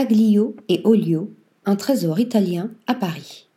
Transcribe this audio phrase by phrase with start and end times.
[0.00, 1.32] Aglio et Olio,
[1.64, 3.48] un trésor italien à Paris.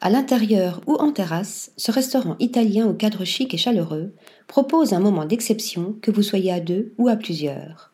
[0.00, 4.14] À l'intérieur ou en terrasse, ce restaurant italien au cadre chic et chaleureux
[4.48, 7.92] propose un moment d'exception que vous soyez à deux ou à plusieurs.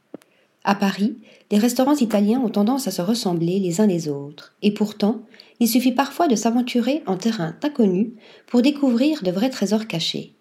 [0.62, 1.16] À Paris,
[1.50, 5.22] les restaurants italiens ont tendance à se ressembler les uns les autres, et pourtant,
[5.59, 8.13] il suffit parfois de s'aventurer en terrain inconnu
[8.47, 10.37] pour découvrir de vrais trésors cachés.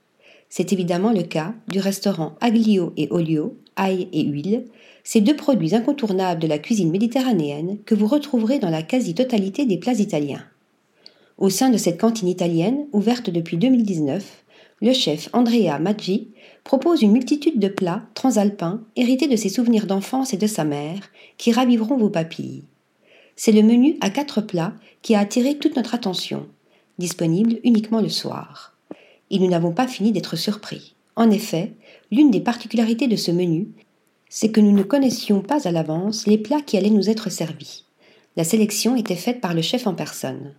[0.49, 4.65] C'est évidemment le cas du restaurant Aglio et Olio, ail et huile,
[5.03, 9.77] ces deux produits incontournables de la cuisine méditerranéenne que vous retrouverez dans la quasi-totalité des
[9.77, 10.43] plats italiens.
[11.37, 14.43] Au sein de cette cantine italienne, ouverte depuis 2019,
[14.81, 16.29] le chef Andrea Maggi
[16.63, 21.09] propose une multitude de plats transalpins hérités de ses souvenirs d'enfance et de sa mère,
[21.37, 22.63] qui raviveront vos papilles.
[23.35, 26.47] C'est le menu à quatre plats qui a attiré toute notre attention,
[26.97, 28.76] disponible uniquement le soir.
[29.31, 30.95] Et nous n'avons pas fini d'être surpris.
[31.15, 31.73] En effet,
[32.11, 33.67] l'une des particularités de ce menu,
[34.29, 37.83] c'est que nous ne connaissions pas à l'avance les plats qui allaient nous être servis.
[38.35, 40.53] La sélection était faite par le chef en personne.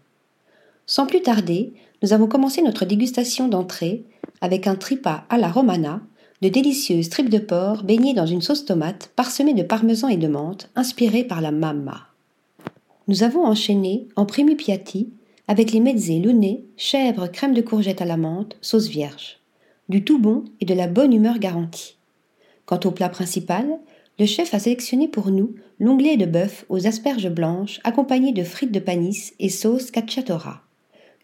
[0.86, 4.04] Sans plus tarder, nous avons commencé notre dégustation d'entrée
[4.40, 6.00] avec un tripa à la romana,
[6.42, 10.28] de délicieuses tripes de porc baignées dans une sauce tomate parsemée de parmesan et de
[10.28, 12.06] menthe, inspirée par la mamma.
[13.08, 15.10] Nous avons enchaîné en primi piatti
[15.48, 19.40] avec les mezzés lunés, chèvre, crème de courgette à la menthe, sauce vierge.
[19.88, 21.96] Du tout bon et de la bonne humeur garantie.
[22.66, 23.66] Quant au plat principal,
[24.18, 28.72] le chef a sélectionné pour nous l'onglet de bœuf aux asperges blanches accompagné de frites
[28.72, 30.62] de panis et sauce cacciatora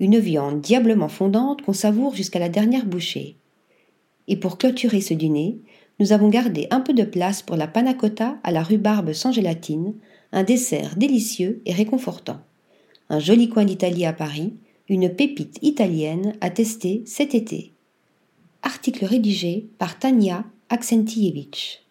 [0.01, 3.37] une viande diablement fondante qu'on savoure jusqu'à la dernière bouchée.
[4.27, 5.59] Et pour clôturer ce dîner,
[6.01, 9.33] nous avons gardé un peu de place pour la panna cotta à la rhubarbe sans
[9.33, 9.95] gélatine,
[10.33, 12.41] un dessert délicieux et réconfortant.
[13.21, 14.55] Joli coin d'Italie à Paris,
[14.89, 17.73] une pépite italienne à tester cet été.
[18.63, 21.84] Article rédigé par Tania Aksentievich.